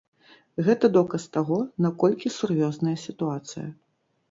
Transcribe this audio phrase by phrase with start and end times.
[0.67, 3.67] Гэта доказ таго, наколькі сур'ёзная сітуацыя.